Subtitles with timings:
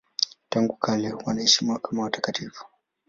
[0.49, 2.65] Tangu kale wote wanaheshimiwa kama watakatifu.